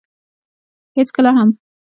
[0.97, 1.49] هېڅکله هم.